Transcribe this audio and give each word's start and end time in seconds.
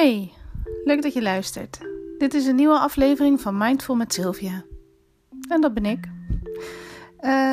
Hey, 0.00 0.32
leuk 0.84 1.02
dat 1.02 1.12
je 1.12 1.22
luistert. 1.22 1.78
Dit 2.18 2.34
is 2.34 2.46
een 2.46 2.54
nieuwe 2.54 2.78
aflevering 2.78 3.40
van 3.40 3.56
Mindful 3.56 3.94
met 3.94 4.12
Sylvia. 4.12 4.64
En 5.48 5.60
dat 5.60 5.74
ben 5.74 5.84
ik. 5.84 6.08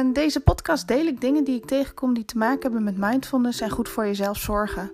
In 0.01 0.13
deze 0.13 0.39
podcast 0.39 0.87
deel 0.87 1.05
ik 1.05 1.21
dingen 1.21 1.43
die 1.43 1.55
ik 1.55 1.65
tegenkom 1.65 2.13
die 2.13 2.25
te 2.25 2.37
maken 2.37 2.61
hebben 2.61 2.83
met 2.83 2.97
mindfulness 2.97 3.61
en 3.61 3.69
goed 3.69 3.89
voor 3.89 4.05
jezelf 4.05 4.37
zorgen. 4.37 4.91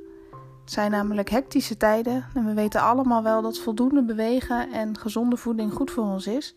Het 0.61 0.71
zijn 0.71 0.91
namelijk 0.91 1.29
hectische 1.29 1.77
tijden 1.77 2.25
en 2.33 2.45
we 2.45 2.53
weten 2.53 2.81
allemaal 2.81 3.23
wel 3.23 3.41
dat 3.41 3.59
voldoende 3.59 4.03
bewegen 4.03 4.71
en 4.71 4.97
gezonde 4.97 5.37
voeding 5.37 5.73
goed 5.73 5.91
voor 5.91 6.03
ons 6.03 6.27
is. 6.27 6.55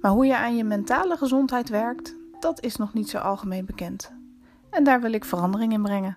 Maar 0.00 0.10
hoe 0.10 0.26
je 0.26 0.36
aan 0.36 0.56
je 0.56 0.64
mentale 0.64 1.16
gezondheid 1.16 1.68
werkt, 1.68 2.16
dat 2.40 2.62
is 2.62 2.76
nog 2.76 2.92
niet 2.92 3.08
zo 3.08 3.18
algemeen 3.18 3.64
bekend. 3.64 4.12
En 4.70 4.84
daar 4.84 5.00
wil 5.00 5.12
ik 5.12 5.24
verandering 5.24 5.72
in 5.72 5.82
brengen. 5.82 6.16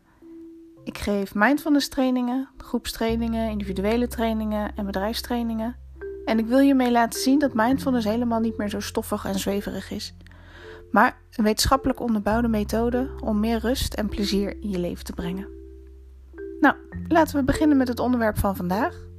Ik 0.84 0.98
geef 0.98 1.36
mindfulness 1.36 1.88
trainingen, 1.88 2.50
groepstrainingen, 2.58 3.50
individuele 3.50 4.08
trainingen 4.08 4.76
en 4.76 4.86
bedrijfstrainingen. 4.86 5.76
En 6.26 6.40
ik 6.40 6.46
wil 6.46 6.60
hiermee 6.60 6.92
laten 6.92 7.20
zien 7.20 7.40
dat 7.40 7.54
mindfulness 7.54 8.06
helemaal 8.06 8.40
niet 8.40 8.58
meer 8.58 8.70
zo 8.70 8.80
stoffig 8.80 9.26
en 9.26 9.40
zweverig 9.40 9.92
is. 9.92 10.14
Maar 10.92 11.18
een 11.32 11.44
wetenschappelijk 11.44 12.00
onderbouwde 12.00 12.48
methode 12.48 13.10
om 13.20 13.40
meer 13.40 13.60
rust 13.60 13.94
en 13.94 14.10
plezier 14.10 14.62
in 14.62 14.70
je 14.70 14.80
leven 14.80 15.06
te 15.06 15.14
brengen. 15.14 15.48
Nou, 16.60 16.76
laten 17.08 17.36
we 17.36 17.44
beginnen 17.44 17.78
met 17.78 17.88
het 17.88 18.00
onderwerp 18.00 18.38
van 18.38 18.56
vandaag. 18.56 19.12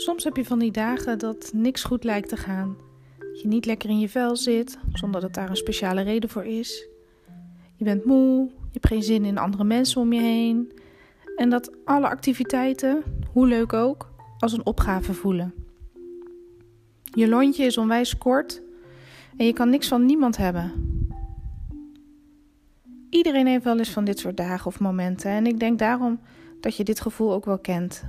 Soms 0.00 0.24
heb 0.24 0.36
je 0.36 0.44
van 0.44 0.58
die 0.58 0.70
dagen 0.70 1.18
dat 1.18 1.50
niks 1.54 1.84
goed 1.84 2.04
lijkt 2.04 2.28
te 2.28 2.36
gaan. 2.36 2.76
Dat 3.18 3.40
je 3.40 3.48
niet 3.48 3.66
lekker 3.66 3.90
in 3.90 3.98
je 3.98 4.08
vel 4.08 4.36
zit, 4.36 4.78
zonder 4.92 5.20
dat 5.20 5.34
daar 5.34 5.50
een 5.50 5.56
speciale 5.56 6.00
reden 6.00 6.30
voor 6.30 6.44
is. 6.44 6.86
Je 7.76 7.84
bent 7.84 8.04
moe, 8.04 8.46
je 8.46 8.68
hebt 8.72 8.86
geen 8.86 9.02
zin 9.02 9.24
in 9.24 9.38
andere 9.38 9.64
mensen 9.64 10.00
om 10.00 10.12
je 10.12 10.20
heen. 10.20 10.72
En 11.36 11.50
dat 11.50 11.70
alle 11.84 12.08
activiteiten, 12.08 13.02
hoe 13.32 13.46
leuk 13.46 13.72
ook, 13.72 14.10
als 14.38 14.52
een 14.52 14.66
opgave 14.66 15.14
voelen. 15.14 15.54
Je 17.02 17.28
lontje 17.28 17.64
is 17.64 17.78
onwijs 17.78 18.18
kort 18.18 18.62
en 19.36 19.46
je 19.46 19.52
kan 19.52 19.70
niks 19.70 19.88
van 19.88 20.06
niemand 20.06 20.36
hebben. 20.36 20.72
Iedereen 23.10 23.46
heeft 23.46 23.64
wel 23.64 23.78
eens 23.78 23.90
van 23.90 24.04
dit 24.04 24.18
soort 24.18 24.36
dagen 24.36 24.66
of 24.66 24.80
momenten 24.80 25.30
en 25.30 25.46
ik 25.46 25.60
denk 25.60 25.78
daarom 25.78 26.20
dat 26.60 26.76
je 26.76 26.84
dit 26.84 27.00
gevoel 27.00 27.32
ook 27.32 27.44
wel 27.44 27.58
kent. 27.58 28.04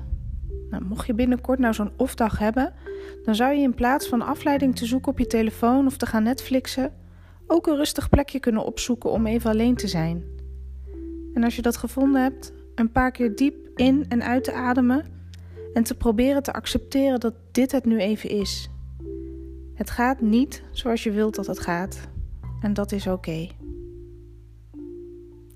Nou, 0.71 0.83
mocht 0.83 1.07
je 1.07 1.13
binnenkort 1.13 1.59
nou 1.59 1.73
zo'n 1.73 1.91
off-dag 1.97 2.39
hebben, 2.39 2.73
dan 3.23 3.35
zou 3.35 3.53
je 3.53 3.61
in 3.61 3.73
plaats 3.73 4.07
van 4.07 4.21
afleiding 4.21 4.75
te 4.75 4.85
zoeken 4.85 5.11
op 5.11 5.19
je 5.19 5.27
telefoon 5.27 5.85
of 5.85 5.97
te 5.97 6.05
gaan 6.05 6.23
Netflixen, 6.23 6.93
ook 7.47 7.67
een 7.67 7.75
rustig 7.75 8.09
plekje 8.09 8.39
kunnen 8.39 8.65
opzoeken 8.65 9.11
om 9.11 9.25
even 9.25 9.49
alleen 9.49 9.75
te 9.75 9.87
zijn. 9.87 10.23
En 11.33 11.43
als 11.43 11.55
je 11.55 11.61
dat 11.61 11.77
gevonden 11.77 12.21
hebt, 12.21 12.53
een 12.75 12.91
paar 12.91 13.11
keer 13.11 13.35
diep 13.35 13.69
in 13.75 14.05
en 14.09 14.23
uit 14.23 14.43
te 14.43 14.53
ademen 14.53 15.05
en 15.73 15.83
te 15.83 15.95
proberen 15.95 16.43
te 16.43 16.53
accepteren 16.53 17.19
dat 17.19 17.33
dit 17.51 17.71
het 17.71 17.85
nu 17.85 17.99
even 17.99 18.29
is. 18.29 18.69
Het 19.73 19.89
gaat 19.89 20.21
niet 20.21 20.63
zoals 20.71 21.03
je 21.03 21.11
wilt 21.11 21.35
dat 21.35 21.47
het 21.47 21.59
gaat. 21.59 22.09
En 22.61 22.73
dat 22.73 22.91
is 22.91 23.07
oké. 23.07 23.47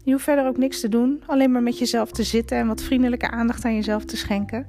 Je 0.04 0.12
hoeft 0.12 0.24
verder 0.24 0.48
ook 0.48 0.58
niks 0.58 0.80
te 0.80 0.90
doen, 0.90 1.24
alleen 1.26 1.52
maar 1.52 1.64
met 1.64 1.78
jezelf 1.78 2.12
te 2.12 2.24
zitten 2.24 2.58
en 2.58 2.68
wat 2.68 2.82
vriendelijke 2.82 3.32
aandacht 3.32 3.66
aan 3.66 3.76
jezelf 3.76 4.06
te 4.06 4.18
schenken. 4.18 4.68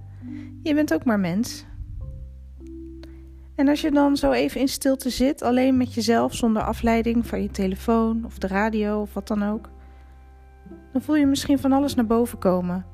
Je 0.63 0.75
bent 0.75 0.95
ook 0.95 1.05
maar 1.05 1.21
mens. 1.21 1.67
En 3.55 3.69
als 3.69 3.81
je 3.81 3.91
dan 3.91 4.17
zo 4.17 4.33
even 4.33 4.61
in 4.61 4.69
stilte 4.69 5.11
zit, 5.11 5.43
alleen 5.43 5.77
met 5.77 5.95
jezelf, 5.95 6.35
zonder 6.35 6.63
afleiding 6.63 7.27
van 7.27 7.43
je 7.43 7.51
telefoon 7.51 8.25
of 8.25 8.39
de 8.39 8.47
radio 8.47 9.01
of 9.01 9.15
wat 9.15 9.29
dan 9.29 9.43
ook, 9.43 9.71
dan 10.93 11.03
voel 11.03 11.17
je 11.17 11.27
misschien 11.27 11.59
van 11.59 11.73
alles 11.73 11.95
naar 11.95 12.07
boven 12.07 12.39
komen. 12.39 12.87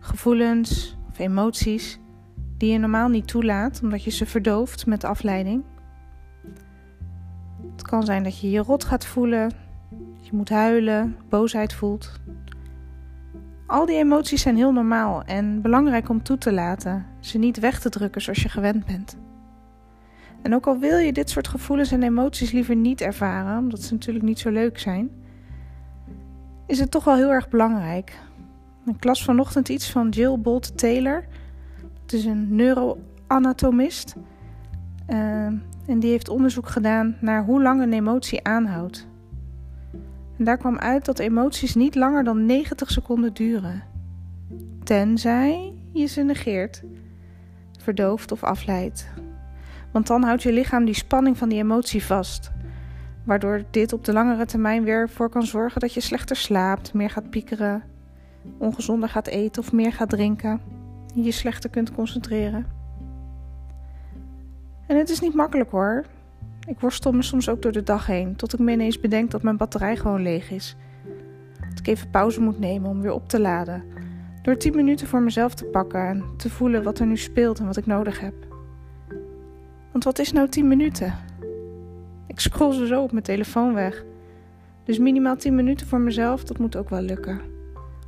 Gevoelens 0.00 0.96
of 1.08 1.18
emoties 1.18 2.00
die 2.56 2.72
je 2.72 2.78
normaal 2.78 3.08
niet 3.08 3.28
toelaat 3.28 3.80
omdat 3.82 4.04
je 4.04 4.10
ze 4.10 4.26
verdooft 4.26 4.86
met 4.86 5.04
afleiding. 5.04 5.64
Het 7.72 7.82
kan 7.82 8.04
zijn 8.04 8.22
dat 8.22 8.40
je 8.40 8.50
je 8.50 8.58
rot 8.60 8.84
gaat 8.84 9.06
voelen, 9.06 9.52
je 10.20 10.30
moet 10.32 10.48
huilen, 10.48 11.16
boosheid 11.28 11.72
voelt, 11.72 12.12
al 13.70 13.86
die 13.86 13.96
emoties 13.96 14.42
zijn 14.42 14.56
heel 14.56 14.72
normaal 14.72 15.22
en 15.22 15.60
belangrijk 15.62 16.08
om 16.08 16.22
toe 16.22 16.38
te 16.38 16.52
laten, 16.52 17.06
ze 17.20 17.38
niet 17.38 17.58
weg 17.58 17.80
te 17.80 17.88
drukken 17.88 18.22
zoals 18.22 18.42
je 18.42 18.48
gewend 18.48 18.84
bent. 18.84 19.16
En 20.42 20.54
ook 20.54 20.66
al 20.66 20.78
wil 20.78 20.98
je 20.98 21.12
dit 21.12 21.30
soort 21.30 21.48
gevoelens 21.48 21.92
en 21.92 22.02
emoties 22.02 22.50
liever 22.50 22.76
niet 22.76 23.00
ervaren, 23.00 23.58
omdat 23.58 23.82
ze 23.82 23.92
natuurlijk 23.92 24.24
niet 24.24 24.38
zo 24.38 24.50
leuk 24.50 24.78
zijn, 24.78 25.10
is 26.66 26.78
het 26.78 26.90
toch 26.90 27.04
wel 27.04 27.14
heel 27.16 27.32
erg 27.32 27.48
belangrijk. 27.48 28.18
Ik 28.86 29.04
las 29.04 29.24
vanochtend 29.24 29.68
iets 29.68 29.90
van 29.90 30.08
Jill 30.08 30.38
Bolt 30.38 30.78
Taylor. 30.78 31.24
Het 32.02 32.12
is 32.12 32.24
een 32.24 32.54
neuroanatomist. 32.54 34.14
Uh, 35.08 35.16
en 35.86 35.98
die 35.98 36.10
heeft 36.10 36.28
onderzoek 36.28 36.68
gedaan 36.68 37.16
naar 37.20 37.44
hoe 37.44 37.62
lang 37.62 37.82
een 37.82 37.92
emotie 37.92 38.44
aanhoudt. 38.44 39.09
En 40.40 40.46
daar 40.46 40.56
kwam 40.56 40.78
uit 40.78 41.04
dat 41.04 41.18
emoties 41.18 41.74
niet 41.74 41.94
langer 41.94 42.24
dan 42.24 42.46
90 42.46 42.90
seconden 42.90 43.32
duren. 43.32 43.82
Tenzij 44.84 45.74
je 45.92 46.06
ze 46.06 46.22
negeert, 46.22 46.82
verdooft 47.78 48.32
of 48.32 48.44
afleidt. 48.44 49.08
Want 49.92 50.06
dan 50.06 50.22
houdt 50.22 50.42
je 50.42 50.52
lichaam 50.52 50.84
die 50.84 50.94
spanning 50.94 51.38
van 51.38 51.48
die 51.48 51.58
emotie 51.58 52.04
vast. 52.04 52.50
Waardoor 53.24 53.62
dit 53.70 53.92
op 53.92 54.04
de 54.04 54.12
langere 54.12 54.46
termijn 54.46 54.84
weer 54.84 55.08
voor 55.08 55.28
kan 55.28 55.46
zorgen 55.46 55.80
dat 55.80 55.94
je 55.94 56.00
slechter 56.00 56.36
slaapt, 56.36 56.94
meer 56.94 57.10
gaat 57.10 57.30
piekeren, 57.30 57.82
ongezonder 58.58 59.08
gaat 59.08 59.26
eten 59.26 59.62
of 59.62 59.72
meer 59.72 59.92
gaat 59.92 60.10
drinken. 60.10 60.60
Je 61.14 61.22
je 61.22 61.32
slechter 61.32 61.70
kunt 61.70 61.92
concentreren. 61.92 62.66
En 64.86 64.96
het 64.96 65.10
is 65.10 65.20
niet 65.20 65.34
makkelijk 65.34 65.70
hoor. 65.70 66.04
Ik 66.66 66.80
worstel 66.80 67.12
me 67.12 67.22
soms 67.22 67.48
ook 67.48 67.62
door 67.62 67.72
de 67.72 67.82
dag 67.82 68.06
heen, 68.06 68.36
tot 68.36 68.52
ik 68.52 68.58
me 68.58 68.72
ineens 68.72 69.00
bedenk 69.00 69.30
dat 69.30 69.42
mijn 69.42 69.56
batterij 69.56 69.96
gewoon 69.96 70.22
leeg 70.22 70.50
is. 70.50 70.76
Dat 71.68 71.78
ik 71.78 71.86
even 71.86 72.10
pauze 72.10 72.40
moet 72.40 72.58
nemen 72.58 72.90
om 72.90 73.00
weer 73.00 73.12
op 73.12 73.28
te 73.28 73.40
laden. 73.40 73.84
Door 74.42 74.56
10 74.56 74.76
minuten 74.76 75.06
voor 75.06 75.22
mezelf 75.22 75.54
te 75.54 75.64
pakken 75.64 76.06
en 76.06 76.24
te 76.36 76.50
voelen 76.50 76.82
wat 76.82 76.98
er 76.98 77.06
nu 77.06 77.16
speelt 77.16 77.58
en 77.58 77.66
wat 77.66 77.76
ik 77.76 77.86
nodig 77.86 78.20
heb. 78.20 78.34
Want 79.92 80.04
wat 80.04 80.18
is 80.18 80.32
nou 80.32 80.48
10 80.48 80.68
minuten? 80.68 81.14
Ik 82.26 82.40
scroll 82.40 82.72
ze 82.72 82.86
zo 82.86 83.02
op 83.02 83.12
mijn 83.12 83.24
telefoon 83.24 83.74
weg. 83.74 84.04
Dus 84.84 84.98
minimaal 84.98 85.36
10 85.36 85.54
minuten 85.54 85.86
voor 85.86 86.00
mezelf, 86.00 86.44
dat 86.44 86.58
moet 86.58 86.76
ook 86.76 86.88
wel 86.90 87.02
lukken. 87.02 87.40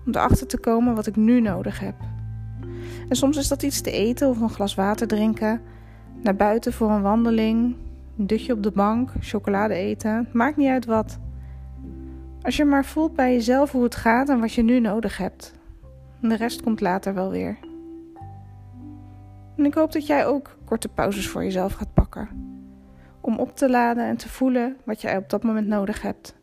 Om 0.07 0.13
erachter 0.15 0.47
te 0.47 0.59
komen 0.59 0.95
wat 0.95 1.07
ik 1.07 1.17
nu 1.17 1.41
nodig 1.41 1.81
heb. 1.81 1.95
En 3.09 3.17
soms 3.17 3.37
is 3.37 3.49
dat 3.49 3.63
iets 3.63 3.81
te 3.81 3.91
eten 3.91 4.29
of 4.29 4.41
een 4.41 4.51
glas 4.51 4.75
water 4.75 5.07
drinken, 5.07 5.61
naar 6.23 6.37
buiten 6.37 6.73
voor 6.73 6.91
een 6.91 7.03
wandeling, 7.03 7.77
dutje 8.15 8.53
op 8.53 8.63
de 8.63 8.71
bank, 8.71 9.11
chocolade 9.21 9.75
eten, 9.75 10.29
maakt 10.33 10.57
niet 10.57 10.69
uit 10.69 10.85
wat. 10.85 11.19
Als 12.43 12.57
je 12.57 12.65
maar 12.65 12.85
voelt 12.85 13.15
bij 13.15 13.33
jezelf 13.33 13.73
hoe 13.73 13.83
het 13.83 13.95
gaat 13.95 14.29
en 14.29 14.41
wat 14.41 14.53
je 14.53 14.63
nu 14.63 14.81
nodig 14.81 15.17
hebt. 15.17 15.55
de 16.21 16.37
rest 16.37 16.63
komt 16.63 16.81
later 16.81 17.15
wel 17.15 17.31
weer. 17.31 17.59
En 19.57 19.65
ik 19.65 19.75
hoop 19.75 19.93
dat 19.93 20.07
jij 20.07 20.27
ook 20.27 20.57
korte 20.65 20.89
pauzes 20.89 21.29
voor 21.29 21.45
jezelf 21.45 21.73
gaat 21.73 21.95
pakken. 21.95 22.29
Om 23.21 23.39
op 23.39 23.57
te 23.57 23.71
laden 23.71 24.05
en 24.05 24.17
te 24.17 24.29
voelen 24.29 24.77
wat 24.85 25.01
jij 25.01 25.17
op 25.17 25.31
dat 25.31 25.43
moment 25.43 25.67
nodig 25.67 26.03
hebt. 26.03 26.35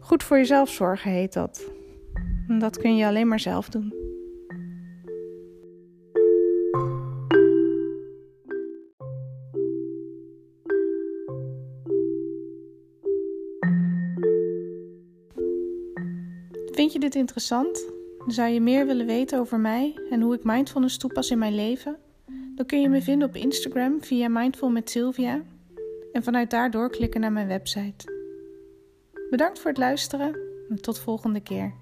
Goed 0.00 0.22
voor 0.22 0.36
jezelf 0.36 0.68
zorgen 0.68 1.10
heet 1.10 1.32
dat. 1.32 1.70
En 2.48 2.58
dat 2.58 2.78
kun 2.78 2.96
je 2.96 3.06
alleen 3.06 3.28
maar 3.28 3.40
zelf 3.40 3.68
doen. 3.68 3.97
Vind 16.78 16.92
je 16.92 16.98
dit 16.98 17.14
interessant? 17.14 17.86
Zou 18.26 18.48
je 18.48 18.60
meer 18.60 18.86
willen 18.86 19.06
weten 19.06 19.38
over 19.38 19.60
mij 19.60 19.98
en 20.10 20.20
hoe 20.20 20.34
ik 20.34 20.44
mindfulness 20.44 20.96
toepas 20.98 21.30
in 21.30 21.38
mijn 21.38 21.54
leven? 21.54 21.98
Dan 22.54 22.66
kun 22.66 22.80
je 22.80 22.88
me 22.88 23.02
vinden 23.02 23.28
op 23.28 23.36
Instagram 23.36 24.02
via 24.02 24.28
Mindful 24.28 24.68
met 24.68 24.90
Sylvia 24.90 25.42
en 26.12 26.22
vanuit 26.22 26.50
daar 26.50 26.70
doorklikken 26.70 27.20
naar 27.20 27.32
mijn 27.32 27.46
website. 27.46 28.12
Bedankt 29.30 29.58
voor 29.58 29.70
het 29.70 29.78
luisteren 29.78 30.38
en 30.68 30.80
tot 30.80 30.98
volgende 30.98 31.40
keer. 31.40 31.74